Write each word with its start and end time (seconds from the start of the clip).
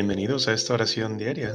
Bienvenidos 0.00 0.48
a 0.48 0.54
esta 0.54 0.72
oración 0.72 1.18
diaria. 1.18 1.54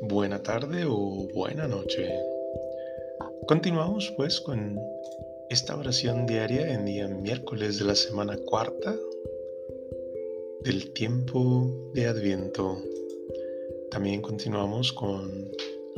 Buena 0.00 0.42
tarde 0.42 0.86
o 0.88 1.28
buena 1.34 1.68
noche. 1.68 2.18
Continuamos 3.46 4.10
pues 4.16 4.40
con 4.40 4.80
esta 5.50 5.76
oración 5.76 6.24
diaria 6.24 6.72
en 6.72 6.86
día 6.86 7.08
miércoles 7.08 7.78
de 7.78 7.84
la 7.84 7.94
semana 7.94 8.38
cuarta 8.38 8.96
del 10.62 10.94
tiempo 10.94 11.90
de 11.92 12.06
Adviento. 12.06 12.78
También 13.90 14.22
continuamos 14.22 14.94
con 14.94 15.50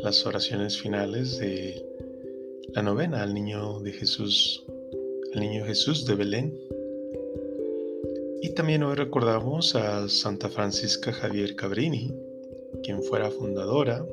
las 0.02 0.24
oraciones 0.24 0.80
finales 0.80 1.38
de 1.38 1.84
la 2.74 2.82
novena 2.82 3.22
al 3.22 3.34
niño 3.34 3.80
de 3.80 3.92
Jesús, 3.92 4.64
al 5.34 5.40
niño 5.40 5.64
Jesús 5.64 6.06
de 6.06 6.14
Belén. 6.14 6.58
Y 8.42 8.50
también 8.50 8.82
hoy 8.82 8.94
recordamos 8.94 9.74
a 9.74 10.08
Santa 10.08 10.48
Francisca 10.48 11.12
Javier 11.12 11.54
Cabrini, 11.54 12.14
quien 12.82 13.02
fuera 13.02 13.30
fundadora 13.30 14.06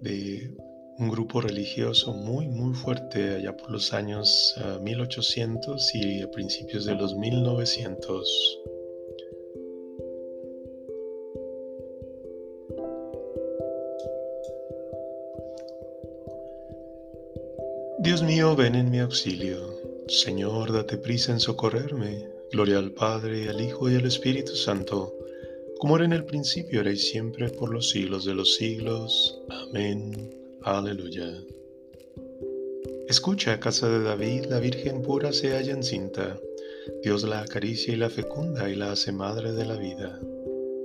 de 0.00 0.50
un 0.98 1.10
grupo 1.10 1.40
religioso 1.40 2.12
muy, 2.12 2.48
muy 2.48 2.74
fuerte 2.74 3.36
allá 3.36 3.56
por 3.56 3.70
los 3.70 3.92
años 3.92 4.54
1800 4.82 5.90
ah, 5.94 5.98
y 5.98 6.22
a 6.22 6.30
principios 6.30 6.84
de 6.84 6.94
los 6.96 7.14
1900. 7.16 8.60
Dios 18.02 18.22
mío, 18.22 18.56
ven 18.56 18.76
en 18.76 18.90
mi 18.90 18.98
auxilio. 18.98 19.78
Señor, 20.08 20.72
date 20.72 20.96
prisa 20.96 21.32
en 21.32 21.38
socorrerme. 21.38 22.26
Gloria 22.50 22.78
al 22.78 22.92
Padre, 22.92 23.50
al 23.50 23.60
Hijo 23.60 23.90
y 23.90 23.96
al 23.96 24.06
Espíritu 24.06 24.56
Santo, 24.56 25.14
como 25.78 25.96
era 25.96 26.06
en 26.06 26.14
el 26.14 26.24
principio, 26.24 26.78
ahora 26.80 26.92
y 26.92 26.96
siempre, 26.96 27.50
por 27.50 27.70
los 27.70 27.90
siglos 27.90 28.24
de 28.24 28.32
los 28.32 28.54
siglos. 28.54 29.42
Amén. 29.50 30.34
Aleluya. 30.62 31.44
Escucha, 33.06 33.60
casa 33.60 33.90
de 33.90 34.02
David, 34.02 34.46
la 34.46 34.60
Virgen 34.60 35.02
pura 35.02 35.34
se 35.34 35.50
halla 35.50 35.72
encinta. 35.72 36.40
Dios 37.02 37.24
la 37.24 37.42
acaricia 37.42 37.92
y 37.92 37.98
la 37.98 38.08
fecunda 38.08 38.70
y 38.70 38.76
la 38.76 38.92
hace 38.92 39.12
madre 39.12 39.52
de 39.52 39.66
la 39.66 39.76
vida. 39.76 40.18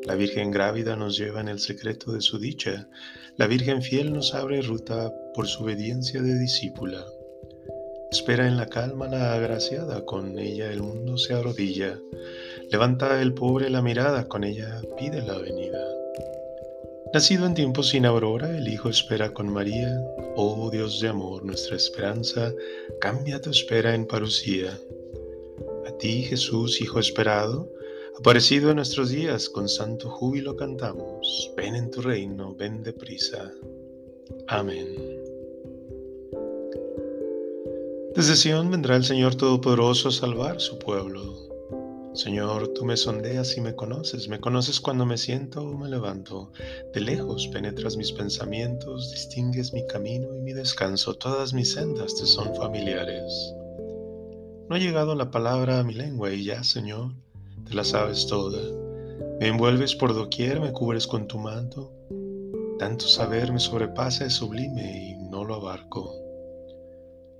La 0.03 0.15
Virgen 0.15 0.51
grávida 0.51 0.97
nos 0.97 1.17
lleva 1.17 1.39
en 1.39 1.47
el 1.47 1.59
secreto 1.59 2.11
de 2.11 2.19
su 2.19 2.39
dicha. 2.39 2.89
La 3.37 3.47
Virgen 3.47 3.81
fiel 3.81 4.11
nos 4.11 4.33
abre 4.33 4.61
ruta 4.61 5.13
por 5.35 5.47
su 5.47 5.63
obediencia 5.63 6.21
de 6.21 6.39
discípula. 6.39 7.05
Espera 8.11 8.47
en 8.47 8.55
la 8.55 8.67
calma 8.67 9.07
la 9.07 9.33
agraciada, 9.33 10.05
con 10.05 10.39
ella 10.39 10.71
el 10.71 10.81
mundo 10.81 11.17
se 11.17 11.33
arrodilla. 11.33 11.99
Levanta 12.71 13.21
el 13.21 13.33
pobre 13.33 13.69
la 13.69 13.81
mirada, 13.81 14.27
con 14.27 14.43
ella 14.43 14.81
pide 14.97 15.21
la 15.21 15.37
venida. 15.37 15.83
Nacido 17.13 17.45
en 17.45 17.53
tiempo 17.53 17.83
sin 17.83 18.05
aurora, 18.05 18.57
el 18.57 18.67
Hijo 18.67 18.89
espera 18.89 19.33
con 19.33 19.51
María. 19.51 20.01
Oh 20.35 20.69
Dios 20.71 21.01
de 21.01 21.09
amor, 21.09 21.43
nuestra 21.43 21.75
esperanza, 21.75 22.53
cambia 23.01 23.41
tu 23.41 23.49
espera 23.49 23.93
en 23.93 24.05
parucía. 24.05 24.79
A 25.85 25.91
ti, 25.97 26.23
Jesús, 26.23 26.81
Hijo 26.81 26.99
esperado, 26.99 27.69
Aparecido 28.17 28.69
en 28.69 28.77
nuestros 28.77 29.09
días, 29.09 29.49
con 29.49 29.67
santo 29.67 30.09
júbilo 30.09 30.55
cantamos, 30.55 31.51
ven 31.57 31.75
en 31.75 31.91
tu 31.91 32.01
reino, 32.01 32.55
ven 32.55 32.81
deprisa. 32.81 33.51
Amén. 34.47 35.24
Desde 38.15 38.37
Sion 38.37 38.71
vendrá 38.71 38.95
el 38.95 39.03
Señor 39.03 39.35
Todopoderoso 39.35 40.07
a 40.07 40.11
salvar 40.13 40.61
su 40.61 40.79
pueblo. 40.79 41.35
Señor, 42.13 42.69
tú 42.69 42.85
me 42.85 42.95
sondeas 42.95 43.57
y 43.57 43.61
me 43.61 43.75
conoces, 43.75 44.29
me 44.29 44.39
conoces 44.39 44.79
cuando 44.79 45.05
me 45.05 45.17
siento 45.17 45.61
o 45.61 45.77
me 45.77 45.89
levanto. 45.89 46.53
De 46.93 47.01
lejos 47.01 47.49
penetras 47.49 47.97
mis 47.97 48.13
pensamientos, 48.13 49.11
distingues 49.11 49.73
mi 49.73 49.85
camino 49.85 50.33
y 50.33 50.39
mi 50.39 50.53
descanso, 50.53 51.15
todas 51.15 51.53
mis 51.53 51.73
sendas 51.73 52.15
te 52.15 52.25
son 52.25 52.55
familiares. 52.55 53.53
No 54.69 54.77
ha 54.77 54.79
llegado 54.79 55.13
la 55.15 55.29
palabra 55.29 55.79
a 55.79 55.83
mi 55.83 55.93
lengua 55.93 56.31
y 56.31 56.45
ya, 56.45 56.63
Señor, 56.63 57.11
te 57.67 57.73
la 57.73 57.83
sabes 57.83 58.27
toda. 58.27 58.61
Me 59.41 59.47
envuelves 59.47 59.93
por 59.93 60.13
doquier, 60.13 60.61
me 60.61 60.71
cubres 60.71 61.05
con 61.05 61.27
tu 61.27 61.37
manto. 61.37 61.91
Tanto 62.79 63.09
saber 63.09 63.51
me 63.51 63.59
sobrepasa, 63.59 64.25
es 64.25 64.35
sublime 64.35 65.09
y 65.09 65.29
no 65.29 65.43
lo 65.43 65.55
abarco. 65.55 66.24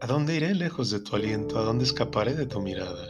¿A 0.02 0.08
dónde 0.08 0.36
iré 0.36 0.54
lejos 0.54 0.92
de 0.92 1.00
tu 1.00 1.16
aliento? 1.16 1.58
¿A 1.58 1.64
dónde 1.64 1.86
escaparé 1.86 2.34
de 2.36 2.46
tu 2.46 2.62
mirada? 2.62 3.08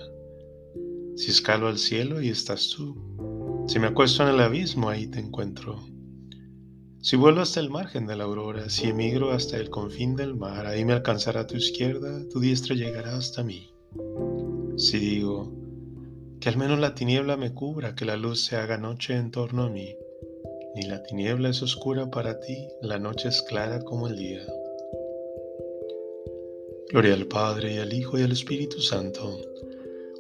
Si 1.16 1.32
escalo 1.32 1.68
al 1.68 1.80
cielo, 1.80 2.20
ahí 2.20 2.30
estás 2.30 2.70
tú. 2.70 3.66
Si 3.68 3.80
me 3.80 3.88
acuesto 3.88 4.22
en 4.22 4.36
el 4.36 4.40
abismo, 4.40 4.90
ahí 4.90 5.08
te 5.08 5.20
encuentro. 5.20 5.84
Si 7.02 7.16
vuelvo 7.16 7.42
hasta 7.42 7.60
el 7.60 7.72
margen 7.72 8.06
de 8.06 8.16
la 8.16 8.26
aurora, 8.26 8.70
si 8.70 8.88
emigro 8.88 9.32
hasta 9.32 9.58
el 9.58 9.72
confín 9.72 10.16
del 10.16 10.36
mar, 10.36 10.68
ahí 10.68 10.86
me 10.86 10.94
alcanzará 10.94 11.48
tu 11.48 11.58
izquierda, 11.58 12.28
tu 12.30 12.40
diestra 12.40 12.76
llegará 12.76 13.18
hasta 13.18 13.44
mí. 13.44 13.74
Si 14.78 15.00
digo, 15.00 15.52
que 16.40 16.50
al 16.50 16.58
menos 16.58 16.80
la 16.80 16.94
tiniebla 16.94 17.36
me 17.36 17.54
cubra, 17.54 17.96
que 17.96 18.06
la 18.06 18.16
luz 18.16 18.46
se 18.46 18.58
haga 18.58 18.78
noche 18.78 19.16
en 19.16 19.32
torno 19.32 19.64
a 19.64 19.70
mí. 19.70 19.96
Ni 20.76 20.84
la 20.84 21.02
tiniebla 21.02 21.50
es 21.50 21.64
oscura 21.64 22.12
para 22.12 22.40
ti, 22.40 22.68
la 22.82 23.00
noche 23.00 23.30
es 23.30 23.42
clara 23.42 23.82
como 23.82 24.08
el 24.08 24.18
día. 24.18 24.46
Gloria 26.96 27.14
al 27.14 27.26
Padre 27.26 27.74
y 27.74 27.78
al 27.80 27.92
Hijo 27.92 28.18
y 28.18 28.24
al 28.24 28.32
Espíritu 28.32 28.80
Santo, 28.80 29.38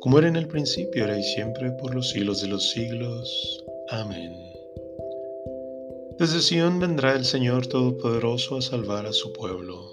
como 0.02 0.20
era 0.20 0.28
en 0.28 0.36
el 0.36 0.50
principio, 0.50 1.04
ahora 1.04 1.18
y 1.18 1.24
siempre, 1.24 1.72
por 1.72 1.96
los 1.96 2.10
siglos 2.10 2.42
de 2.42 2.50
los 2.50 2.70
siglos. 2.70 3.64
Amén. 3.88 4.34
Desde 6.20 6.42
Sion 6.42 6.78
vendrá 6.82 7.16
el 7.16 7.24
Señor 7.24 7.68
Todopoderoso 7.68 8.58
a 8.58 8.62
salvar 8.62 9.06
a 9.06 9.14
su 9.14 9.32
pueblo. 9.32 9.90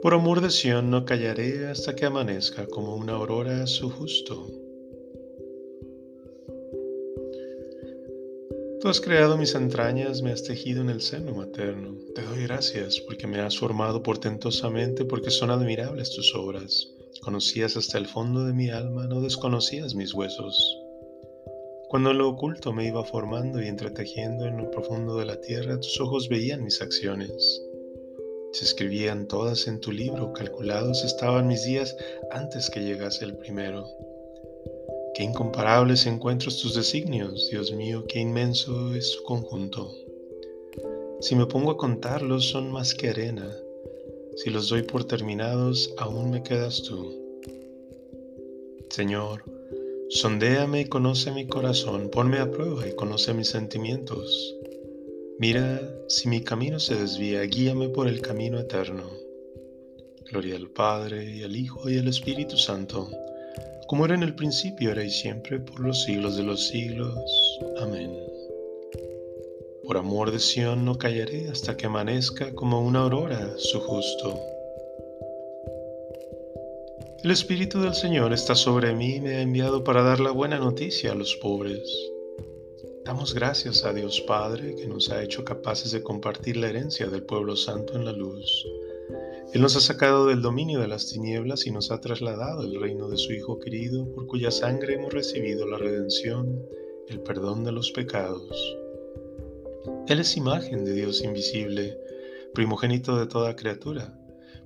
Por 0.00 0.14
amor 0.14 0.42
de 0.42 0.50
Sión 0.50 0.88
no 0.88 1.04
callaré 1.04 1.66
hasta 1.66 1.96
que 1.96 2.06
amanezca 2.06 2.68
como 2.68 2.94
una 2.94 3.14
aurora 3.14 3.64
a 3.64 3.66
su 3.66 3.90
justo. 3.90 4.46
Tú 8.86 8.90
has 8.90 9.00
creado 9.00 9.36
mis 9.36 9.56
entrañas, 9.56 10.22
me 10.22 10.30
has 10.30 10.44
tejido 10.44 10.80
en 10.80 10.90
el 10.90 11.00
seno 11.00 11.34
materno. 11.34 11.96
Te 12.14 12.22
doy 12.22 12.44
gracias 12.44 13.00
porque 13.00 13.26
me 13.26 13.40
has 13.40 13.58
formado 13.58 14.00
portentosamente, 14.00 15.04
porque 15.04 15.32
son 15.32 15.50
admirables 15.50 16.14
tus 16.14 16.32
obras. 16.36 16.86
Conocías 17.20 17.76
hasta 17.76 17.98
el 17.98 18.06
fondo 18.06 18.44
de 18.44 18.52
mi 18.52 18.70
alma, 18.70 19.08
no 19.08 19.20
desconocías 19.20 19.96
mis 19.96 20.14
huesos. 20.14 20.78
Cuando 21.88 22.12
en 22.12 22.18
lo 22.18 22.28
oculto 22.28 22.72
me 22.72 22.86
iba 22.86 23.02
formando 23.02 23.60
y 23.60 23.66
entretejiendo 23.66 24.46
en 24.46 24.56
lo 24.56 24.70
profundo 24.70 25.16
de 25.16 25.24
la 25.24 25.40
tierra, 25.40 25.80
tus 25.80 26.00
ojos 26.00 26.28
veían 26.28 26.62
mis 26.62 26.80
acciones. 26.80 27.60
Se 28.52 28.66
escribían 28.66 29.26
todas 29.26 29.66
en 29.66 29.80
tu 29.80 29.90
libro, 29.90 30.32
calculados 30.32 31.02
estaban 31.02 31.48
mis 31.48 31.64
días 31.64 31.96
antes 32.30 32.70
que 32.70 32.84
llegase 32.84 33.24
el 33.24 33.36
primero. 33.36 33.84
Qué 35.16 35.24
incomparables 35.24 36.04
encuentros 36.04 36.60
tus 36.60 36.74
designios, 36.74 37.48
Dios 37.50 37.72
mío, 37.72 38.04
qué 38.06 38.20
inmenso 38.20 38.94
es 38.94 39.12
su 39.12 39.22
conjunto. 39.22 39.90
Si 41.22 41.34
me 41.34 41.46
pongo 41.46 41.70
a 41.70 41.78
contarlos 41.78 42.50
son 42.50 42.70
más 42.70 42.94
que 42.94 43.08
arena, 43.08 43.50
si 44.36 44.50
los 44.50 44.68
doy 44.68 44.82
por 44.82 45.04
terminados 45.04 45.90
aún 45.96 46.30
me 46.30 46.42
quedas 46.42 46.82
tú. 46.82 47.14
Señor, 48.90 49.42
sondéame 50.10 50.82
y 50.82 50.84
conoce 50.84 51.32
mi 51.32 51.46
corazón, 51.46 52.10
ponme 52.10 52.36
a 52.36 52.50
prueba 52.50 52.86
y 52.86 52.94
conoce 52.94 53.32
mis 53.32 53.48
sentimientos. 53.48 54.54
Mira 55.38 55.80
si 56.08 56.28
mi 56.28 56.42
camino 56.42 56.78
se 56.78 56.94
desvía, 56.94 57.40
guíame 57.40 57.88
por 57.88 58.06
el 58.06 58.20
camino 58.20 58.60
eterno. 58.60 59.08
Gloria 60.30 60.56
al 60.56 60.68
Padre, 60.68 61.24
y 61.24 61.42
al 61.42 61.56
Hijo, 61.56 61.88
y 61.88 61.96
al 61.96 62.08
Espíritu 62.08 62.58
Santo, 62.58 63.08
como 63.86 64.04
era 64.04 64.14
en 64.14 64.22
el 64.22 64.34
principio, 64.34 64.90
ahora 64.90 65.04
y 65.04 65.10
siempre, 65.10 65.60
por 65.60 65.80
los 65.80 66.02
siglos 66.02 66.36
de 66.36 66.42
los 66.42 66.68
siglos. 66.68 67.14
Amén. 67.80 68.12
Por 69.84 69.96
amor 69.96 70.30
de 70.30 70.40
Sión 70.40 70.84
no 70.84 70.98
callaré 70.98 71.48
hasta 71.48 71.76
que 71.76 71.86
amanezca 71.86 72.54
como 72.54 72.80
una 72.80 73.00
aurora 73.00 73.54
su 73.56 73.80
justo. 73.80 74.40
El 77.22 77.30
Espíritu 77.30 77.80
del 77.80 77.94
Señor 77.94 78.32
está 78.32 78.54
sobre 78.54 78.94
mí 78.94 79.16
y 79.16 79.20
me 79.20 79.36
ha 79.36 79.42
enviado 79.42 79.82
para 79.84 80.02
dar 80.02 80.20
la 80.20 80.30
buena 80.30 80.58
noticia 80.58 81.12
a 81.12 81.14
los 81.14 81.34
pobres 81.36 81.88
Damos 83.06 83.34
gracias 83.34 83.84
a 83.84 83.92
Dios 83.92 84.20
Padre 84.22 84.74
que 84.74 84.88
nos 84.88 85.10
ha 85.10 85.22
hecho 85.22 85.44
capaces 85.44 85.92
de 85.92 86.02
compartir 86.02 86.56
la 86.56 86.70
herencia 86.70 87.06
del 87.06 87.22
pueblo 87.22 87.54
santo 87.54 87.94
en 87.94 88.04
la 88.04 88.10
luz. 88.10 88.66
Él 89.52 89.62
nos 89.62 89.76
ha 89.76 89.80
sacado 89.80 90.26
del 90.26 90.42
dominio 90.42 90.80
de 90.80 90.88
las 90.88 91.06
tinieblas 91.06 91.66
y 91.66 91.70
nos 91.70 91.90
ha 91.90 92.00
trasladado 92.00 92.60
al 92.60 92.80
reino 92.80 93.08
de 93.08 93.16
su 93.16 93.32
Hijo 93.32 93.58
querido, 93.58 94.12
por 94.12 94.26
cuya 94.26 94.50
sangre 94.50 94.94
hemos 94.94 95.12
recibido 95.12 95.66
la 95.66 95.78
redención, 95.78 96.62
el 97.08 97.20
perdón 97.20 97.64
de 97.64 97.72
los 97.72 97.92
pecados. 97.92 98.76
Él 100.08 100.18
es 100.20 100.36
imagen 100.36 100.84
de 100.84 100.92
Dios 100.92 101.22
invisible, 101.22 101.96
primogénito 102.54 103.16
de 103.16 103.26
toda 103.26 103.54
criatura, 103.54 104.18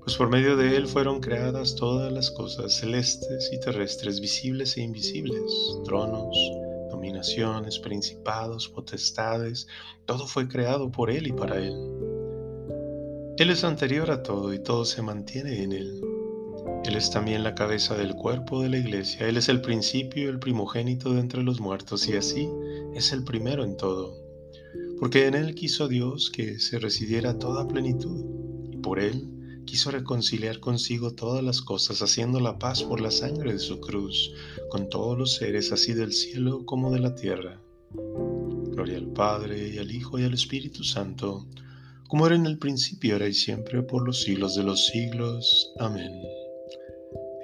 pues 0.02 0.16
por 0.16 0.30
medio 0.30 0.56
de 0.56 0.76
Él 0.76 0.86
fueron 0.86 1.20
creadas 1.20 1.74
todas 1.74 2.10
las 2.10 2.30
cosas 2.30 2.72
celestes 2.72 3.50
y 3.52 3.60
terrestres, 3.60 4.20
visibles 4.20 4.76
e 4.78 4.80
invisibles, 4.80 5.52
tronos, 5.84 6.36
dominaciones, 6.90 7.78
principados, 7.78 8.68
potestades, 8.68 9.66
todo 10.06 10.26
fue 10.26 10.48
creado 10.48 10.90
por 10.90 11.10
Él 11.10 11.26
y 11.26 11.32
para 11.32 11.56
Él. 11.56 11.99
Él 13.40 13.50
es 13.50 13.64
anterior 13.64 14.12
a 14.12 14.22
todo 14.22 14.54
y 14.54 14.62
todo 14.62 14.84
se 14.84 15.02
mantiene 15.02 15.64
en 15.64 15.72
Él. 15.72 16.00
Él 16.84 16.94
es 16.94 17.10
también 17.10 17.42
la 17.42 17.56
cabeza 17.56 17.96
del 17.96 18.14
cuerpo 18.14 18.62
de 18.62 18.68
la 18.68 18.78
iglesia, 18.78 19.26
Él 19.26 19.36
es 19.36 19.48
el 19.48 19.60
principio 19.60 20.24
y 20.24 20.28
el 20.28 20.38
primogénito 20.38 21.14
de 21.14 21.20
entre 21.20 21.42
los 21.42 21.58
muertos 21.58 22.06
y 22.08 22.16
así 22.16 22.48
es 22.94 23.12
el 23.12 23.24
primero 23.24 23.64
en 23.64 23.76
todo 23.76 24.30
porque 25.00 25.26
en 25.26 25.34
Él 25.34 25.54
quiso 25.54 25.88
Dios 25.88 26.30
que 26.30 26.58
se 26.58 26.78
residiera 26.78 27.38
toda 27.38 27.66
plenitud, 27.66 28.22
y 28.70 28.76
por 28.76 29.00
Él 29.00 29.62
quiso 29.64 29.90
reconciliar 29.90 30.60
consigo 30.60 31.12
todas 31.12 31.42
las 31.42 31.62
cosas, 31.62 32.02
haciendo 32.02 32.38
la 32.38 32.58
paz 32.58 32.82
por 32.82 33.00
la 33.00 33.10
sangre 33.10 33.54
de 33.54 33.58
su 33.58 33.80
cruz, 33.80 34.30
con 34.68 34.90
todos 34.90 35.18
los 35.18 35.36
seres, 35.36 35.72
así 35.72 35.94
del 35.94 36.12
cielo 36.12 36.66
como 36.66 36.92
de 36.92 37.00
la 37.00 37.14
tierra. 37.14 37.62
Gloria 37.94 38.98
al 38.98 39.06
Padre, 39.06 39.68
y 39.70 39.78
al 39.78 39.90
Hijo, 39.90 40.18
y 40.18 40.24
al 40.24 40.34
Espíritu 40.34 40.84
Santo, 40.84 41.46
como 42.10 42.26
era 42.26 42.34
en 42.34 42.44
el 42.44 42.58
principio, 42.58 43.12
ahora 43.12 43.28
y 43.28 43.32
siempre, 43.32 43.84
por 43.84 44.04
los 44.04 44.22
siglos 44.22 44.56
de 44.56 44.64
los 44.64 44.86
siglos. 44.86 45.72
Amén. 45.78 46.20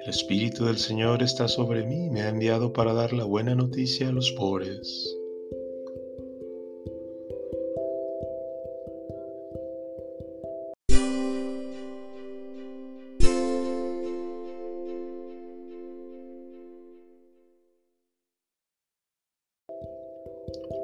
El 0.03 0.09
Espíritu 0.09 0.65
del 0.65 0.77
Señor 0.77 1.23
está 1.23 1.47
sobre 1.47 1.85
mí, 1.85 2.09
me 2.09 2.21
ha 2.21 2.27
enviado 2.27 2.73
para 2.73 2.93
dar 2.93 3.13
la 3.13 3.23
buena 3.23 3.55
noticia 3.55 4.09
a 4.09 4.11
los 4.11 4.29
pobres. 4.33 5.15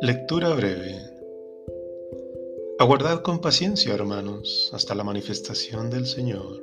Lectura 0.02 0.54
breve. 0.54 0.73
Aguardad 2.94 3.24
con 3.24 3.40
paciencia, 3.40 3.92
hermanos, 3.92 4.70
hasta 4.72 4.94
la 4.94 5.04
manifestación 5.04 5.90
del 5.90 6.06
Señor. 6.06 6.62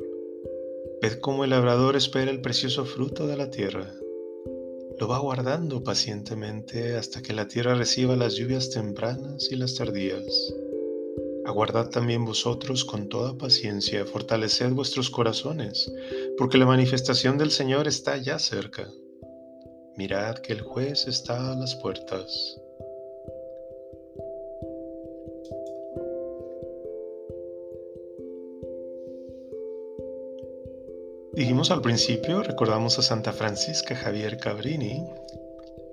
Ved 1.02 1.18
cómo 1.18 1.42
el 1.42 1.50
labrador 1.50 1.96
espera 1.96 2.30
el 2.30 2.40
precioso 2.40 2.84
fruto 2.84 3.26
de 3.26 3.36
la 3.36 3.50
tierra. 3.50 3.92
Lo 5.00 5.08
va 5.08 5.18
guardando 5.18 5.82
pacientemente 5.82 6.94
hasta 6.94 7.20
que 7.20 7.32
la 7.32 7.48
tierra 7.48 7.74
reciba 7.74 8.14
las 8.14 8.36
lluvias 8.36 8.70
tempranas 8.70 9.50
y 9.50 9.56
las 9.56 9.74
tardías. 9.74 10.54
Aguardad 11.46 11.90
también 11.90 12.24
vosotros 12.24 12.84
con 12.84 13.08
toda 13.08 13.36
paciencia, 13.36 14.06
fortaleced 14.06 14.70
vuestros 14.70 15.10
corazones, 15.10 15.92
porque 16.38 16.58
la 16.58 16.66
manifestación 16.66 17.38
del 17.38 17.50
Señor 17.50 17.88
está 17.88 18.16
ya 18.18 18.38
cerca. 18.38 18.88
Mirad 19.96 20.36
que 20.36 20.52
el 20.52 20.60
juez 20.60 21.08
está 21.08 21.50
a 21.50 21.56
las 21.56 21.74
puertas. 21.74 22.59
Dijimos 31.40 31.70
al 31.70 31.80
principio, 31.80 32.42
recordamos 32.42 32.98
a 32.98 33.02
Santa 33.02 33.32
Francisca 33.32 33.96
Javier 33.96 34.36
Cabrini. 34.36 35.06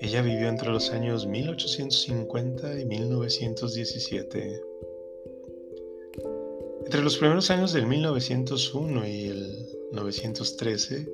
Ella 0.02 0.22
vivió 0.22 0.50
entre 0.50 0.68
los 0.68 0.92
años 0.92 1.26
1850 1.26 2.82
y 2.82 2.84
1917. 2.86 4.62
Entre 6.84 7.02
los 7.02 7.18
primeros 7.18 7.50
años 7.50 7.72
del 7.72 7.88
1901 7.88 9.08
y 9.08 9.28
el 9.28 9.70
913, 9.94 11.08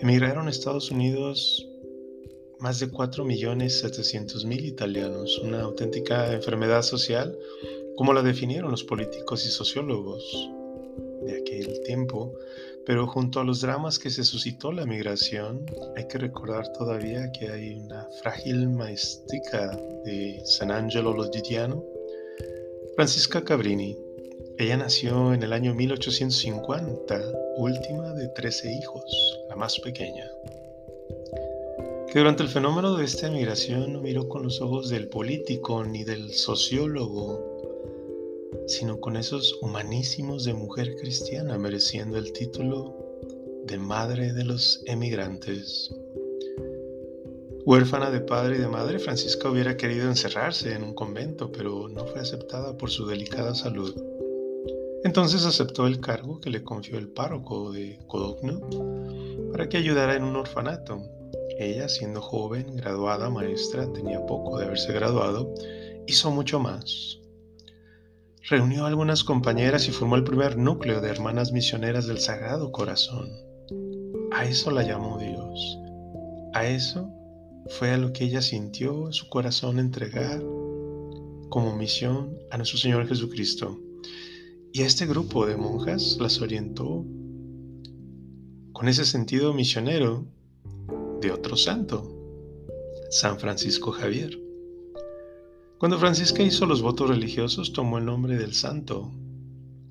emigraron 0.00 0.46
a 0.46 0.50
Estados 0.50 0.90
Unidos 0.90 1.68
más 2.58 2.80
de 2.80 2.90
4.700.000 2.90 4.64
italianos, 4.64 5.38
una 5.40 5.60
auténtica 5.60 6.32
enfermedad 6.32 6.80
social 6.80 7.38
como 7.96 8.14
la 8.14 8.22
definieron 8.22 8.70
los 8.70 8.82
políticos 8.82 9.44
y 9.44 9.50
sociólogos 9.50 10.50
de 11.26 11.38
aquel 11.38 11.82
tiempo, 11.82 12.32
pero 12.84 13.06
junto 13.06 13.40
a 13.40 13.44
los 13.44 13.60
dramas 13.60 13.98
que 13.98 14.10
se 14.10 14.24
suscitó 14.24 14.72
la 14.72 14.86
migración, 14.86 15.64
hay 15.96 16.06
que 16.08 16.18
recordar 16.18 16.72
todavía 16.72 17.30
que 17.32 17.48
hay 17.48 17.74
una 17.74 18.08
frágil 18.22 18.68
maestica 18.70 19.70
de 20.04 20.40
San 20.44 20.70
Angelo 20.70 21.14
Lodigiano, 21.14 21.84
Francisca 22.96 23.42
Cabrini. 23.44 23.96
Ella 24.58 24.76
nació 24.76 25.32
en 25.32 25.42
el 25.42 25.52
año 25.52 25.74
1850, 25.74 27.22
última 27.56 28.12
de 28.14 28.28
13 28.28 28.72
hijos, 28.72 29.38
la 29.48 29.56
más 29.56 29.78
pequeña. 29.80 30.28
Que 32.12 32.18
durante 32.18 32.42
el 32.42 32.50
fenómeno 32.50 32.96
de 32.96 33.04
esta 33.04 33.30
migración 33.30 33.94
no 33.94 34.00
miró 34.00 34.28
con 34.28 34.42
los 34.42 34.60
ojos 34.60 34.90
del 34.90 35.08
político 35.08 35.82
ni 35.84 36.04
del 36.04 36.32
sociólogo 36.32 37.71
sino 38.66 39.00
con 39.00 39.16
esos 39.16 39.58
humanísimos 39.60 40.44
de 40.44 40.54
mujer 40.54 40.96
cristiana, 40.96 41.58
mereciendo 41.58 42.18
el 42.18 42.32
título 42.32 42.96
de 43.64 43.78
Madre 43.78 44.32
de 44.32 44.44
los 44.44 44.82
Emigrantes. 44.86 45.94
Huérfana 47.64 48.10
de 48.10 48.20
padre 48.20 48.56
y 48.56 48.58
de 48.58 48.68
madre, 48.68 48.98
Francisca 48.98 49.48
hubiera 49.48 49.76
querido 49.76 50.08
encerrarse 50.08 50.74
en 50.74 50.82
un 50.82 50.94
convento, 50.94 51.52
pero 51.52 51.88
no 51.88 52.06
fue 52.06 52.20
aceptada 52.20 52.76
por 52.76 52.90
su 52.90 53.06
delicada 53.06 53.54
salud. 53.54 53.94
Entonces 55.04 55.44
aceptó 55.44 55.86
el 55.86 56.00
cargo 56.00 56.40
que 56.40 56.50
le 56.50 56.62
confió 56.62 56.98
el 56.98 57.08
párroco 57.08 57.72
de 57.72 57.98
Codogno 58.08 58.60
para 59.52 59.68
que 59.68 59.76
ayudara 59.76 60.16
en 60.16 60.24
un 60.24 60.36
orfanato. 60.36 61.02
Ella, 61.58 61.88
siendo 61.88 62.20
joven, 62.20 62.76
graduada 62.76 63.30
maestra, 63.30 63.92
tenía 63.92 64.24
poco 64.26 64.58
de 64.58 64.66
haberse 64.66 64.92
graduado, 64.92 65.54
hizo 66.06 66.30
mucho 66.30 66.58
más 66.58 67.21
reunió 68.48 68.84
a 68.84 68.88
algunas 68.88 69.22
compañeras 69.22 69.88
y 69.88 69.92
formó 69.92 70.16
el 70.16 70.24
primer 70.24 70.58
núcleo 70.58 71.00
de 71.00 71.08
hermanas 71.08 71.52
misioneras 71.52 72.06
del 72.06 72.18
Sagrado 72.18 72.72
Corazón. 72.72 73.30
A 74.32 74.44
eso 74.44 74.70
la 74.70 74.82
llamó 74.82 75.18
Dios. 75.18 75.78
A 76.52 76.66
eso 76.66 77.08
fue 77.78 77.90
a 77.90 77.98
lo 77.98 78.12
que 78.12 78.24
ella 78.24 78.42
sintió 78.42 79.12
su 79.12 79.28
corazón 79.28 79.78
entregar 79.78 80.42
como 81.50 81.76
misión 81.76 82.36
a 82.50 82.56
nuestro 82.56 82.78
Señor 82.78 83.06
Jesucristo. 83.06 83.80
Y 84.72 84.82
a 84.82 84.86
este 84.86 85.06
grupo 85.06 85.46
de 85.46 85.56
monjas 85.56 86.16
las 86.18 86.40
orientó 86.40 87.04
con 88.72 88.88
ese 88.88 89.04
sentido 89.04 89.52
misionero 89.52 90.26
de 91.20 91.30
otro 91.30 91.56
santo, 91.56 92.10
San 93.10 93.38
Francisco 93.38 93.92
Javier. 93.92 94.36
Cuando 95.82 95.98
Francisca 95.98 96.44
hizo 96.44 96.64
los 96.64 96.80
votos 96.80 97.10
religiosos, 97.10 97.72
tomó 97.72 97.98
el 97.98 98.04
nombre 98.04 98.38
del 98.38 98.54
santo, 98.54 99.10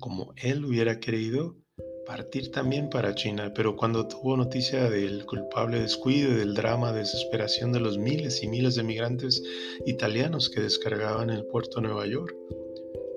como 0.00 0.32
él 0.38 0.64
hubiera 0.64 0.98
querido 1.00 1.58
partir 2.06 2.50
también 2.50 2.88
para 2.88 3.14
China, 3.14 3.52
pero 3.54 3.76
cuando 3.76 4.08
tuvo 4.08 4.34
noticia 4.38 4.88
del 4.88 5.26
culpable 5.26 5.80
descuido 5.80 6.32
y 6.32 6.36
del 6.36 6.54
drama 6.54 6.92
de 6.92 7.00
desesperación 7.00 7.72
de 7.72 7.80
los 7.80 7.98
miles 7.98 8.42
y 8.42 8.48
miles 8.48 8.74
de 8.76 8.84
migrantes 8.84 9.42
italianos 9.84 10.48
que 10.48 10.62
descargaban 10.62 11.28
el 11.28 11.44
puerto 11.44 11.82
de 11.82 11.88
Nueva 11.88 12.06
York, 12.06 12.34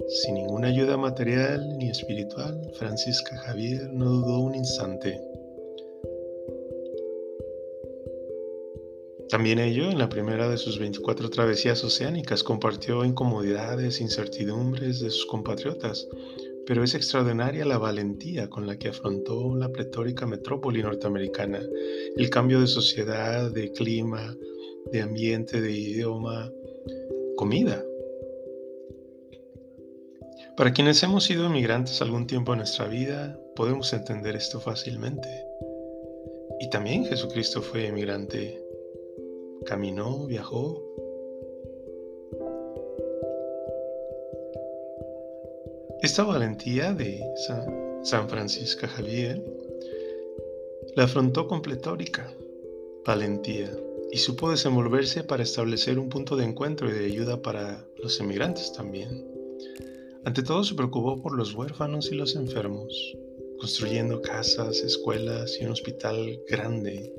sin 0.10 0.34
ninguna 0.34 0.68
ayuda 0.68 0.98
material 0.98 1.78
ni 1.78 1.90
espiritual, 1.90 2.60
Francisca 2.78 3.38
Javier 3.38 3.90
no 3.94 4.10
dudó 4.10 4.40
un 4.40 4.54
instante. 4.54 5.22
También 9.30 9.58
ello, 9.58 9.90
en 9.90 9.98
la 9.98 10.08
primera 10.08 10.48
de 10.48 10.58
sus 10.58 10.78
24 10.78 11.30
travesías 11.32 11.84
oceánicas, 11.84 12.44
compartió 12.44 13.04
incomodidades, 13.04 14.00
incertidumbres 14.00 15.00
de 15.00 15.10
sus 15.10 15.26
compatriotas, 15.26 16.08
pero 16.68 16.84
es 16.84 16.94
extraordinaria 16.94 17.66
la 17.66 17.80
valentía 17.80 18.50
con 18.50 18.68
la 18.68 18.78
que 18.78 18.90
afrontó 18.90 19.56
la 19.56 19.70
pletórica 19.70 20.28
metrópoli 20.28 20.84
norteamericana, 20.84 21.60
el 22.16 22.30
cambio 22.30 22.62
de 22.62 22.68
sociedad, 22.68 23.50
de 23.52 23.72
clima, 23.72 24.36
de 24.92 25.02
ambiente, 25.02 25.60
de 25.60 25.72
idioma, 25.72 26.52
comida. 27.36 27.84
Para 30.56 30.72
quienes 30.72 31.02
hemos 31.04 31.24
sido 31.24 31.48
inmigrantes 31.48 32.02
algún 32.02 32.28
tiempo 32.28 32.54
en 32.54 32.60
nuestra 32.60 32.88
vida, 32.88 33.40
podemos 33.56 33.92
entender 33.92 34.36
esto 34.36 34.60
fácilmente. 34.60 35.28
Y 36.60 36.70
también 36.70 37.06
Jesucristo 37.06 37.62
fue 37.62 37.88
emigrante 37.88 38.65
caminó, 39.66 40.26
viajó. 40.26 40.82
Esta 46.02 46.24
valentía 46.24 46.94
de 46.94 47.24
San, 48.04 48.30
Francisco 48.30 48.88
Javier 48.88 49.44
la 50.96 51.06
afrontó 51.06 51.48
con 51.48 51.62
pletórica 51.62 52.32
valentía 53.06 53.76
y 54.12 54.18
supo 54.18 54.52
desenvolverse 54.52 55.24
para 55.24 55.44
establecer 55.44 56.00
un 56.00 56.10
punto 56.10 56.36
de 56.36 56.46
encuentro 56.46 56.90
y 56.90 56.94
de 56.94 57.06
ayuda 57.06 57.42
para 57.42 57.86
los 57.98 58.20
emigrantes 58.20 58.72
también. 58.72 59.26
Ante 60.24 60.44
todo 60.44 60.64
se 60.64 60.76
preocupó 60.76 61.22
por 61.22 61.36
los 61.36 61.54
huérfanos 61.54 62.12
y 62.12 62.16
los 62.16 62.36
enfermos, 62.36 63.18
construyendo 63.60 64.22
casas, 64.22 64.78
escuelas 64.82 65.58
y 65.60 65.66
un 65.66 65.72
hospital 65.72 66.40
grande 66.48 67.14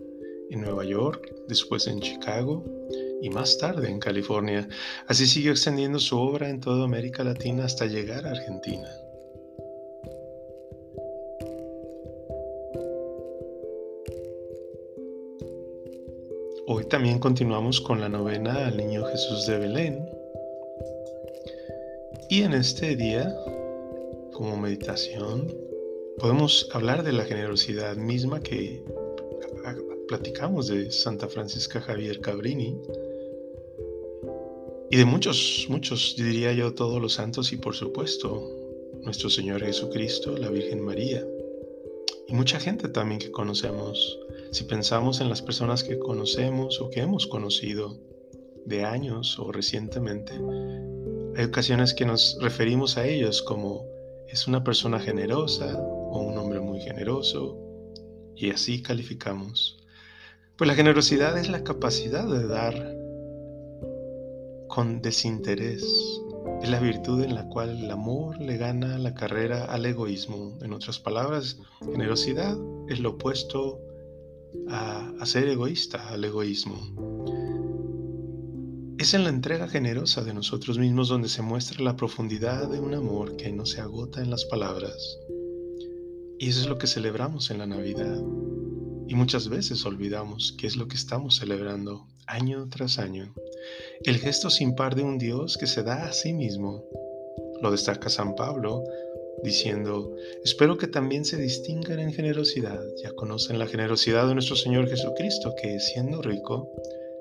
en 0.50 0.60
Nueva 0.60 0.84
York, 0.84 1.32
después 1.48 1.86
en 1.86 2.00
Chicago 2.00 2.64
y 3.22 3.30
más 3.30 3.58
tarde 3.58 3.88
en 3.88 3.98
California. 3.98 4.68
Así 5.06 5.26
siguió 5.26 5.52
extendiendo 5.52 5.98
su 5.98 6.18
obra 6.18 6.48
en 6.48 6.60
toda 6.60 6.84
América 6.84 7.24
Latina 7.24 7.64
hasta 7.64 7.86
llegar 7.86 8.26
a 8.26 8.30
Argentina. 8.30 8.88
Hoy 16.68 16.84
también 16.86 17.18
continuamos 17.20 17.80
con 17.80 18.00
la 18.00 18.08
novena 18.08 18.66
al 18.66 18.76
Niño 18.76 19.04
Jesús 19.06 19.46
de 19.46 19.58
Belén. 19.58 20.10
Y 22.28 22.42
en 22.42 22.54
este 22.54 22.96
día, 22.96 23.32
como 24.32 24.56
meditación, 24.56 25.54
podemos 26.18 26.68
hablar 26.72 27.04
de 27.04 27.12
la 27.12 27.24
generosidad 27.24 27.96
misma 27.96 28.40
que 28.40 28.82
platicamos 30.06 30.68
de 30.68 30.90
Santa 30.90 31.28
Francisca 31.28 31.80
Javier 31.80 32.20
Cabrini 32.20 32.76
y 34.90 34.96
de 34.96 35.04
muchos, 35.04 35.66
muchos, 35.68 36.14
diría 36.16 36.52
yo, 36.52 36.75
todos 36.75 37.02
los 37.02 37.14
santos 37.14 37.52
y 37.52 37.56
por 37.56 37.75
supuesto 37.75 38.48
nuestro 39.02 39.28
Señor 39.30 39.62
Jesucristo, 39.62 40.36
la 40.36 40.50
Virgen 40.50 40.80
María 40.80 41.26
y 42.28 42.34
mucha 42.34 42.58
gente 42.60 42.88
también 42.88 43.20
que 43.20 43.30
conocemos. 43.30 44.18
Si 44.52 44.64
pensamos 44.64 45.20
en 45.20 45.28
las 45.28 45.42
personas 45.42 45.84
que 45.84 45.98
conocemos 45.98 46.80
o 46.80 46.90
que 46.90 47.00
hemos 47.00 47.26
conocido 47.26 47.98
de 48.64 48.84
años 48.84 49.38
o 49.38 49.52
recientemente, 49.52 50.32
hay 51.36 51.44
ocasiones 51.44 51.94
que 51.94 52.04
nos 52.04 52.38
referimos 52.40 52.96
a 52.96 53.06
ellos 53.06 53.42
como 53.42 53.84
es 54.28 54.46
una 54.46 54.64
persona 54.64 54.98
generosa 54.98 55.78
o 55.78 56.20
un 56.20 56.38
hombre 56.38 56.60
muy 56.60 56.80
generoso 56.80 57.58
y 58.34 58.50
así 58.50 58.82
calificamos. 58.82 59.78
Pues 60.56 60.68
la 60.68 60.75
generosidad 60.75 61.36
es 61.36 61.50
la 61.50 61.62
capacidad 61.64 62.26
de 62.26 62.46
dar 62.46 62.96
con 64.68 65.02
desinterés. 65.02 65.84
Es 66.62 66.70
la 66.70 66.80
virtud 66.80 67.22
en 67.22 67.34
la 67.34 67.46
cual 67.50 67.84
el 67.84 67.90
amor 67.90 68.40
le 68.40 68.56
gana 68.56 68.96
la 68.96 69.12
carrera 69.12 69.66
al 69.66 69.84
egoísmo. 69.84 70.56
En 70.62 70.72
otras 70.72 70.98
palabras, 70.98 71.58
generosidad 71.92 72.56
es 72.88 73.00
lo 73.00 73.10
opuesto 73.10 73.82
a, 74.68 75.26
ser 75.26 75.46
egoísta, 75.48 76.08
al 76.08 76.25
egoísmo. 76.25 76.78
Es 78.96 79.12
en 79.12 79.25
la 79.25 79.30
entrega 79.30 79.68
generosa 79.68 80.25
de 80.25 80.32
nosotros 80.32 80.78
mismos 80.78 81.10
donde 81.10 81.28
se 81.28 81.42
muestra 81.42 81.84
la 81.84 81.96
profundidad 81.96 82.66
de 82.70 82.80
un 82.80 82.94
amor 82.94 83.36
que 83.36 83.52
no 83.52 83.66
se 83.66 83.82
agota 83.82 84.22
en 84.22 84.30
las 84.30 84.46
palabras. 84.46 85.18
Y 86.38 86.48
eso 86.48 86.60
es 86.60 86.66
lo 86.66 86.78
que 86.78 86.86
celebramos 86.86 87.50
en 87.50 87.58
la 87.58 87.66
Navidad. 87.66 88.22
Y 89.08 89.14
muchas 89.14 89.48
veces 89.48 89.84
olvidamos 89.86 90.54
qué 90.58 90.66
es 90.66 90.76
lo 90.76 90.88
que 90.88 90.96
estamos 90.96 91.36
celebrando 91.36 92.06
año 92.26 92.68
tras 92.68 92.98
año. 92.98 93.32
El 94.04 94.18
gesto 94.18 94.50
sin 94.50 94.75
par 94.75 94.94
de 94.94 95.02
un 95.02 95.18
Dios 95.18 95.56
que 95.56 95.66
se 95.66 95.82
da 95.82 96.06
a 96.06 96.12
sí 96.12 96.32
mismo. 96.32 96.84
Lo 97.62 97.70
destaca 97.70 98.08
San 98.08 98.34
Pablo 98.34 98.82
diciendo, 99.42 100.14
espero 100.44 100.78
que 100.78 100.86
también 100.86 101.25
se 101.25 101.36
distingan 101.36 102.00
en 102.00 102.12
generosidad, 102.12 102.80
ya 103.02 103.12
conocen 103.12 103.58
la 103.58 103.66
generosidad 103.66 104.26
de 104.26 104.34
nuestro 104.34 104.56
Señor 104.56 104.88
Jesucristo, 104.88 105.54
que 105.60 105.78
siendo 105.78 106.22
rico, 106.22 106.70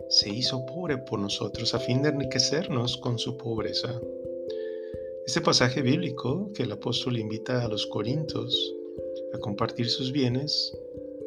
se 0.09 0.29
hizo 0.29 0.65
pobre 0.65 0.97
por 0.97 1.19
nosotros 1.19 1.73
a 1.73 1.79
fin 1.79 2.01
de 2.01 2.09
enriquecernos 2.09 2.97
con 2.97 3.19
su 3.19 3.37
pobreza. 3.37 3.99
Este 5.25 5.41
pasaje 5.41 5.81
bíblico 5.81 6.51
que 6.53 6.63
el 6.63 6.71
apóstol 6.71 7.17
invita 7.17 7.63
a 7.63 7.67
los 7.67 7.87
corintios 7.87 8.75
a 9.33 9.39
compartir 9.39 9.89
sus 9.89 10.11
bienes 10.11 10.71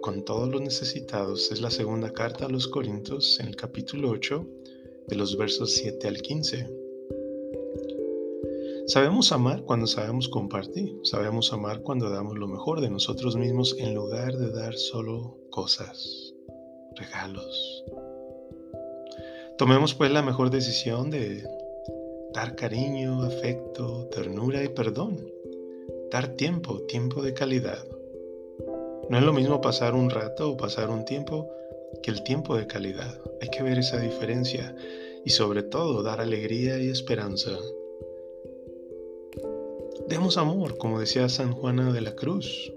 con 0.00 0.24
todos 0.24 0.48
los 0.48 0.60
necesitados 0.60 1.50
es 1.50 1.60
la 1.60 1.70
segunda 1.70 2.12
carta 2.12 2.46
a 2.46 2.48
los 2.48 2.68
Corintios 2.68 3.40
en 3.40 3.48
el 3.48 3.56
capítulo 3.56 4.10
8 4.10 4.46
de 5.08 5.16
los 5.16 5.36
versos 5.36 5.72
7 5.72 6.06
al 6.06 6.22
15. 6.22 6.70
Sabemos 8.86 9.32
amar 9.32 9.64
cuando 9.64 9.86
sabemos 9.86 10.28
compartir, 10.28 10.98
sabemos 11.02 11.52
amar 11.52 11.82
cuando 11.82 12.08
damos 12.10 12.38
lo 12.38 12.46
mejor 12.46 12.80
de 12.80 12.90
nosotros 12.90 13.36
mismos 13.36 13.76
en 13.78 13.94
lugar 13.94 14.36
de 14.36 14.50
dar 14.50 14.74
solo 14.74 15.36
cosas, 15.50 16.34
regalos. 16.96 17.84
Tomemos 19.58 19.94
pues 19.94 20.10
la 20.10 20.22
mejor 20.22 20.50
decisión 20.50 21.10
de 21.10 21.44
dar 22.32 22.54
cariño, 22.54 23.22
afecto, 23.22 24.06
ternura 24.12 24.62
y 24.62 24.68
perdón, 24.68 25.26
dar 26.10 26.28
tiempo, 26.28 26.82
tiempo 26.82 27.22
de 27.22 27.34
calidad 27.34 27.84
no 29.08 29.18
es 29.18 29.24
lo 29.24 29.32
mismo 29.32 29.60
pasar 29.60 29.94
un 29.94 30.10
rato 30.10 30.50
o 30.50 30.56
pasar 30.56 30.90
un 30.90 31.04
tiempo 31.04 31.48
que 32.02 32.10
el 32.10 32.22
tiempo 32.22 32.56
de 32.56 32.66
calidad. 32.66 33.18
Hay 33.40 33.48
que 33.48 33.62
ver 33.62 33.78
esa 33.78 33.98
diferencia 33.98 34.74
y 35.24 35.30
sobre 35.30 35.62
todo 35.62 36.02
dar 36.02 36.20
alegría 36.20 36.78
y 36.78 36.90
esperanza. 36.90 37.52
Demos 40.08 40.38
amor, 40.38 40.78
como 40.78 41.00
decía 41.00 41.28
San 41.28 41.52
Juana 41.52 41.92
de 41.92 42.00
la 42.00 42.14
Cruz. 42.14 42.72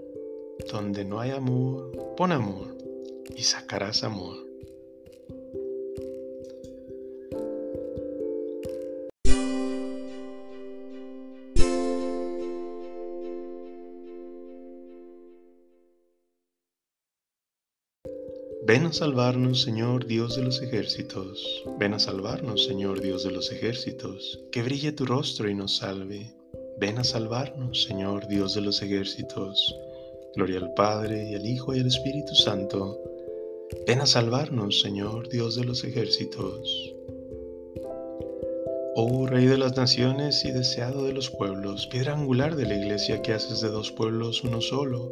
Donde 0.71 1.05
no 1.05 1.19
hay 1.19 1.31
amor, 1.31 1.91
pon 2.15 2.31
amor 2.31 2.75
y 3.35 3.43
sacarás 3.43 4.03
amor. 4.03 4.50
Ven 18.71 18.85
a 18.85 18.93
salvarnos, 18.93 19.63
Señor 19.63 20.05
Dios 20.05 20.37
de 20.37 20.43
los 20.43 20.61
ejércitos. 20.61 21.65
Ven 21.77 21.93
a 21.93 21.99
salvarnos, 21.99 22.63
Señor 22.63 23.01
Dios 23.01 23.25
de 23.25 23.31
los 23.31 23.51
ejércitos. 23.51 24.39
Que 24.49 24.63
brille 24.63 24.93
tu 24.93 25.05
rostro 25.05 25.49
y 25.49 25.53
nos 25.53 25.75
salve. 25.75 26.33
Ven 26.79 26.97
a 26.97 27.03
salvarnos, 27.03 27.83
Señor 27.83 28.29
Dios 28.29 28.55
de 28.55 28.61
los 28.61 28.81
ejércitos. 28.81 29.75
Gloria 30.37 30.59
al 30.59 30.73
Padre 30.73 31.29
y 31.29 31.35
al 31.35 31.45
Hijo 31.45 31.75
y 31.75 31.81
al 31.81 31.87
Espíritu 31.87 32.33
Santo. 32.33 32.97
Ven 33.85 33.99
a 33.99 34.05
salvarnos, 34.05 34.79
Señor 34.79 35.27
Dios 35.27 35.57
de 35.57 35.65
los 35.65 35.83
ejércitos. 35.83 36.95
Oh 38.95 39.27
Rey 39.27 39.47
de 39.47 39.57
las 39.57 39.75
naciones 39.75 40.45
y 40.45 40.51
deseado 40.51 41.03
de 41.03 41.11
los 41.11 41.29
pueblos, 41.29 41.87
piedra 41.87 42.13
angular 42.13 42.55
de 42.55 42.67
la 42.67 42.75
iglesia 42.75 43.21
que 43.21 43.33
haces 43.33 43.59
de 43.59 43.67
dos 43.67 43.91
pueblos 43.91 44.45
uno 44.45 44.61
solo 44.61 45.11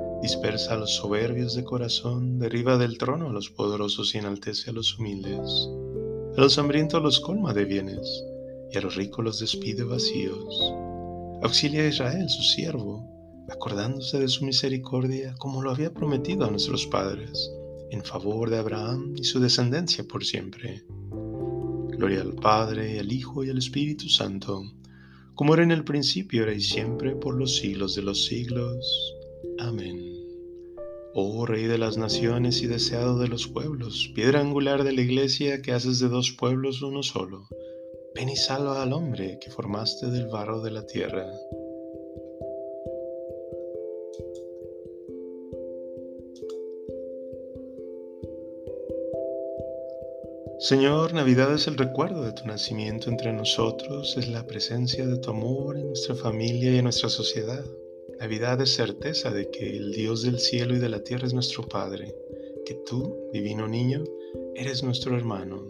dispersa 0.21 0.73
a 0.73 0.77
los 0.77 0.95
soberbios 0.95 1.55
de 1.55 1.63
corazón, 1.63 2.39
derriba 2.39 2.77
del 2.77 2.97
trono 2.97 3.29
a 3.29 3.33
los 3.33 3.49
poderosos 3.49 4.13
y 4.13 4.19
enaltece 4.19 4.69
a 4.69 4.73
los 4.73 4.97
humildes. 4.99 5.69
A 6.37 6.41
los 6.41 6.57
hambrientos 6.57 7.01
los 7.01 7.19
colma 7.19 7.53
de 7.53 7.65
bienes, 7.65 8.23
y 8.71 8.77
a 8.77 8.81
los 8.81 8.95
ricos 8.95 9.25
los 9.25 9.39
despide 9.39 9.83
vacíos. 9.83 10.73
Auxilia 11.41 11.83
a 11.83 11.87
Israel, 11.87 12.29
su 12.29 12.43
siervo, 12.43 13.05
acordándose 13.49 14.19
de 14.19 14.27
su 14.27 14.45
misericordia 14.45 15.35
como 15.39 15.61
lo 15.61 15.71
había 15.71 15.93
prometido 15.93 16.45
a 16.45 16.51
nuestros 16.51 16.85
padres, 16.85 17.51
en 17.89 18.03
favor 18.03 18.49
de 18.49 18.57
Abraham 18.57 19.15
y 19.17 19.23
su 19.23 19.39
descendencia 19.39 20.07
por 20.07 20.23
siempre. 20.23 20.85
Gloria 21.89 22.21
al 22.21 22.33
Padre, 22.35 22.99
al 22.99 23.11
Hijo 23.11 23.43
y 23.43 23.49
al 23.49 23.57
Espíritu 23.57 24.07
Santo, 24.07 24.63
como 25.35 25.53
era 25.53 25.63
en 25.63 25.71
el 25.71 25.83
principio, 25.83 26.41
ahora 26.41 26.53
y 26.53 26.61
siempre, 26.61 27.15
por 27.15 27.35
los 27.35 27.57
siglos 27.57 27.95
de 27.95 28.03
los 28.03 28.25
siglos. 28.25 29.15
Amén. 29.59 30.11
Oh 31.13 31.45
Rey 31.45 31.65
de 31.65 31.77
las 31.77 31.97
naciones 31.97 32.61
y 32.61 32.67
deseado 32.67 33.19
de 33.19 33.27
los 33.27 33.47
pueblos, 33.47 34.11
piedra 34.15 34.39
angular 34.39 34.83
de 34.83 34.93
la 34.93 35.01
iglesia 35.01 35.61
que 35.61 35.73
haces 35.73 35.99
de 35.99 36.07
dos 36.07 36.31
pueblos 36.31 36.81
uno 36.81 37.03
solo, 37.03 37.47
ven 38.15 38.29
y 38.29 38.35
salva 38.37 38.81
al 38.81 38.93
hombre 38.93 39.37
que 39.41 39.51
formaste 39.51 40.07
del 40.07 40.27
barro 40.27 40.61
de 40.61 40.71
la 40.71 40.85
tierra. 40.85 41.25
Señor, 50.59 51.13
Navidad 51.13 51.53
es 51.55 51.67
el 51.67 51.75
recuerdo 51.75 52.23
de 52.23 52.33
tu 52.33 52.45
nacimiento 52.45 53.09
entre 53.09 53.33
nosotros, 53.33 54.15
es 54.15 54.29
la 54.29 54.45
presencia 54.45 55.07
de 55.07 55.17
tu 55.17 55.31
amor 55.31 55.75
en 55.75 55.87
nuestra 55.87 56.13
familia 56.13 56.71
y 56.71 56.77
en 56.77 56.83
nuestra 56.83 57.09
sociedad. 57.09 57.65
Navidad 58.21 58.61
es 58.61 58.75
certeza 58.75 59.31
de 59.31 59.49
que 59.49 59.67
el 59.75 59.93
Dios 59.93 60.21
del 60.21 60.37
cielo 60.37 60.75
y 60.75 60.79
de 60.79 60.89
la 60.89 61.03
tierra 61.03 61.25
es 61.25 61.33
nuestro 61.33 61.67
Padre, 61.67 62.13
que 62.67 62.75
tú, 62.85 63.17
divino 63.33 63.67
niño, 63.67 64.03
eres 64.53 64.83
nuestro 64.83 65.17
hermano. 65.17 65.65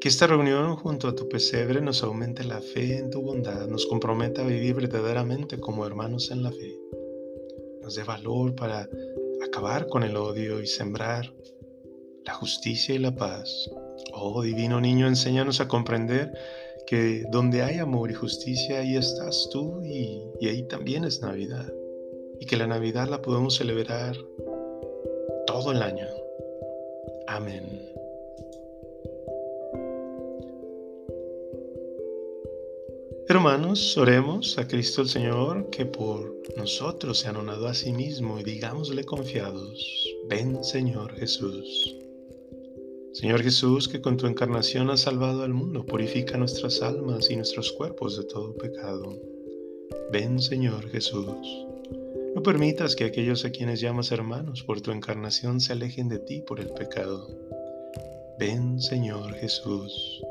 Que 0.00 0.08
esta 0.08 0.26
reunión 0.26 0.74
junto 0.74 1.06
a 1.06 1.14
tu 1.14 1.28
pesebre 1.28 1.80
nos 1.80 2.02
aumente 2.02 2.42
la 2.42 2.60
fe 2.60 2.96
en 2.96 3.10
tu 3.10 3.22
bondad, 3.22 3.68
nos 3.68 3.86
comprometa 3.86 4.42
a 4.42 4.48
vivir 4.48 4.74
verdaderamente 4.74 5.60
como 5.60 5.86
hermanos 5.86 6.32
en 6.32 6.42
la 6.42 6.50
fe, 6.50 6.76
nos 7.82 7.94
dé 7.94 8.02
valor 8.02 8.56
para 8.56 8.88
acabar 9.40 9.86
con 9.86 10.02
el 10.02 10.16
odio 10.16 10.60
y 10.60 10.66
sembrar 10.66 11.32
la 12.24 12.34
justicia 12.34 12.96
y 12.96 12.98
la 12.98 13.14
paz. 13.14 13.70
Oh 14.12 14.42
divino 14.42 14.80
niño, 14.80 15.06
enséñanos 15.06 15.60
a 15.60 15.68
comprender 15.68 16.32
que 16.88 17.22
donde 17.30 17.62
hay 17.62 17.78
amor 17.80 18.10
y 18.10 18.14
justicia, 18.14 18.80
ahí 18.80 18.96
estás 18.96 19.50
tú 19.52 19.82
y, 19.84 20.22
ahí 20.46 20.62
también 20.68 21.04
es 21.04 21.20
Navidad. 21.20 21.70
Y 22.40 22.46
que 22.46 22.56
la 22.56 22.66
Navidad 22.66 23.08
la 23.08 23.20
podemos 23.20 23.56
celebrar 23.56 24.16
todo 25.46 25.72
el 25.72 25.82
año. 25.82 26.06
Amén. 27.26 27.82
Hermanos, 33.28 33.98
oremos 33.98 34.56
a 34.56 34.66
Cristo 34.66 35.02
el 35.02 35.08
Señor, 35.10 35.68
que 35.68 35.84
por 35.84 36.34
nosotros 36.56 37.18
se 37.18 37.26
ha 37.26 37.30
anonado 37.30 37.66
a 37.66 37.74
sí 37.74 37.92
mismo 37.92 38.40
y 38.40 38.44
digámosle 38.44 39.04
confiados, 39.04 40.08
ven 40.30 40.64
Señor 40.64 41.12
Jesús. 41.16 42.07
Señor 43.12 43.42
Jesús, 43.42 43.88
que 43.88 44.00
con 44.00 44.16
tu 44.16 44.26
encarnación 44.26 44.90
has 44.90 45.00
salvado 45.00 45.42
al 45.42 45.54
mundo, 45.54 45.84
purifica 45.84 46.36
nuestras 46.36 46.82
almas 46.82 47.30
y 47.30 47.36
nuestros 47.36 47.72
cuerpos 47.72 48.16
de 48.16 48.24
todo 48.24 48.54
pecado. 48.54 49.16
Ven, 50.12 50.40
Señor 50.40 50.88
Jesús. 50.90 51.66
No 52.34 52.42
permitas 52.42 52.94
que 52.94 53.04
aquellos 53.04 53.44
a 53.44 53.50
quienes 53.50 53.80
llamas 53.80 54.12
hermanos 54.12 54.62
por 54.62 54.80
tu 54.80 54.92
encarnación 54.92 55.60
se 55.60 55.72
alejen 55.72 56.08
de 56.08 56.18
ti 56.18 56.42
por 56.42 56.60
el 56.60 56.68
pecado. 56.70 57.28
Ven, 58.38 58.80
Señor 58.80 59.34
Jesús. 59.34 60.22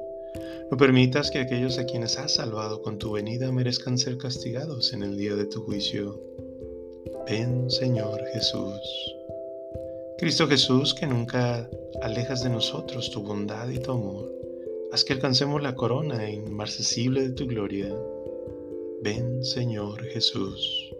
No 0.71 0.77
permitas 0.77 1.31
que 1.31 1.39
aquellos 1.39 1.77
a 1.79 1.85
quienes 1.85 2.17
has 2.17 2.35
salvado 2.35 2.81
con 2.81 2.97
tu 2.97 3.11
venida 3.11 3.51
merezcan 3.51 3.97
ser 3.97 4.17
castigados 4.17 4.93
en 4.93 5.03
el 5.03 5.17
día 5.17 5.35
de 5.35 5.45
tu 5.45 5.61
juicio. 5.63 6.21
Ven, 7.27 7.69
Señor 7.69 8.23
Jesús. 8.33 9.16
Cristo 10.17 10.47
Jesús, 10.47 10.95
que 10.95 11.05
nunca 11.05 11.69
alejas 12.01 12.43
de 12.43 12.49
nosotros 12.49 13.11
tu 13.11 13.21
bondad 13.21 13.69
y 13.69 13.77
tu 13.77 13.91
amor, 13.91 14.33
haz 14.91 15.03
que 15.03 15.13
alcancemos 15.13 15.61
la 15.61 15.75
corona 15.75 16.27
inmarcesible 16.29 17.21
de 17.21 17.33
tu 17.33 17.45
gloria. 17.45 17.95
Ven, 19.03 19.43
Señor 19.43 20.03
Jesús. 20.05 20.91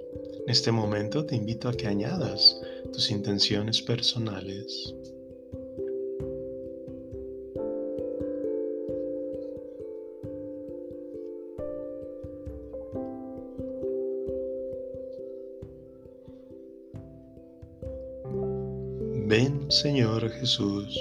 En 0.46 0.52
este 0.52 0.72
momento 0.72 1.26
te 1.26 1.36
invito 1.36 1.68
a 1.68 1.74
que 1.74 1.88
añadas 1.88 2.62
tus 2.94 3.10
intenciones 3.10 3.82
personales. 3.82 4.94
Jesús. 20.30 20.98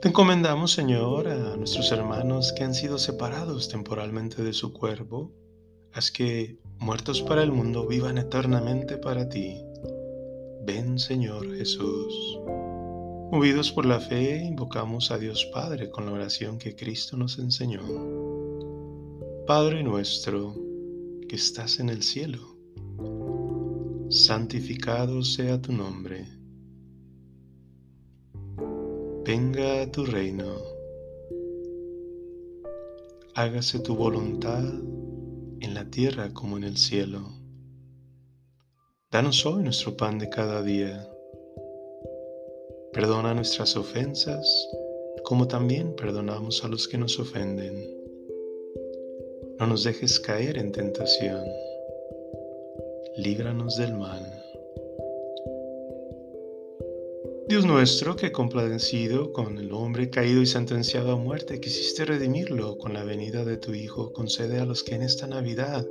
Te 0.00 0.08
encomendamos, 0.08 0.72
Señor, 0.72 1.28
a 1.28 1.56
nuestros 1.56 1.90
hermanos 1.90 2.52
que 2.52 2.64
han 2.64 2.74
sido 2.74 2.98
separados 2.98 3.68
temporalmente 3.68 4.42
de 4.42 4.52
su 4.52 4.72
cuerpo. 4.72 5.32
Haz 5.92 6.10
que, 6.10 6.58
muertos 6.78 7.22
para 7.22 7.42
el 7.42 7.50
mundo, 7.50 7.86
vivan 7.86 8.18
eternamente 8.18 8.98
para 8.98 9.28
ti. 9.28 9.62
Ven, 10.62 10.98
Señor 10.98 11.56
Jesús. 11.56 12.38
Movidos 13.32 13.72
por 13.72 13.86
la 13.86 13.98
fe, 13.98 14.44
invocamos 14.44 15.10
a 15.10 15.18
Dios 15.18 15.46
Padre 15.46 15.90
con 15.90 16.06
la 16.06 16.12
oración 16.12 16.58
que 16.58 16.76
Cristo 16.76 17.16
nos 17.16 17.38
enseñó. 17.38 17.82
Padre 19.46 19.82
nuestro, 19.82 20.54
que 21.28 21.36
estás 21.36 21.80
en 21.80 21.88
el 21.88 22.02
cielo, 22.02 22.56
santificado 24.10 25.22
sea 25.22 25.60
tu 25.60 25.72
nombre 25.72 26.43
venga 29.24 29.80
a 29.80 29.90
tu 29.90 30.04
reino, 30.04 30.44
hágase 33.34 33.78
tu 33.78 33.96
voluntad 33.96 34.62
en 35.60 35.72
la 35.72 35.86
tierra 35.86 36.34
como 36.34 36.58
en 36.58 36.64
el 36.64 36.76
cielo. 36.76 37.20
Danos 39.10 39.46
hoy 39.46 39.62
nuestro 39.62 39.96
pan 39.96 40.18
de 40.18 40.28
cada 40.28 40.62
día. 40.62 41.08
Perdona 42.92 43.32
nuestras 43.32 43.76
ofensas 43.76 44.68
como 45.24 45.48
también 45.48 45.96
perdonamos 45.96 46.62
a 46.62 46.68
los 46.68 46.86
que 46.86 46.98
nos 46.98 47.18
ofenden. 47.18 47.82
No 49.58 49.66
nos 49.66 49.84
dejes 49.84 50.20
caer 50.20 50.58
en 50.58 50.70
tentación. 50.70 51.46
Líbranos 53.16 53.78
del 53.78 53.94
mal. 53.94 54.43
Dios 57.46 57.66
nuestro, 57.66 58.16
que 58.16 58.32
complacido 58.32 59.32
con 59.32 59.58
el 59.58 59.72
hombre 59.72 60.08
caído 60.08 60.40
y 60.40 60.46
sentenciado 60.46 61.12
a 61.12 61.16
muerte, 61.16 61.60
quisiste 61.60 62.04
redimirlo 62.04 62.78
con 62.78 62.94
la 62.94 63.04
venida 63.04 63.44
de 63.44 63.58
tu 63.58 63.74
Hijo, 63.74 64.12
concede 64.12 64.58
a 64.58 64.64
los 64.64 64.82
que 64.82 64.94
en 64.94 65.02
esta 65.02 65.26
Navidad 65.26 65.86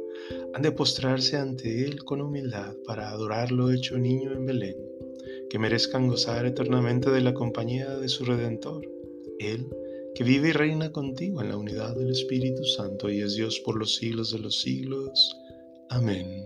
han 0.55 0.61
de 0.63 0.71
postrarse 0.71 1.37
ante 1.37 1.85
Él 1.85 2.03
con 2.03 2.21
humildad 2.21 2.75
para 2.85 3.09
adorarlo 3.09 3.71
hecho 3.71 3.97
niño 3.97 4.31
en 4.31 4.45
Belén, 4.45 4.77
que 5.49 5.59
merezcan 5.59 6.07
gozar 6.07 6.45
eternamente 6.45 7.11
de 7.11 7.21
la 7.21 7.33
compañía 7.33 7.97
de 7.97 8.09
su 8.09 8.25
Redentor, 8.25 8.89
Él 9.39 9.67
que 10.15 10.23
vive 10.23 10.49
y 10.49 10.51
reina 10.51 10.91
contigo 10.91 11.41
en 11.41 11.49
la 11.49 11.57
unidad 11.57 11.95
del 11.95 12.11
Espíritu 12.11 12.63
Santo 12.63 13.09
y 13.09 13.21
es 13.21 13.35
Dios 13.35 13.59
por 13.59 13.77
los 13.77 13.95
siglos 13.95 14.31
de 14.31 14.39
los 14.39 14.61
siglos. 14.61 15.37
Amén. 15.89 16.45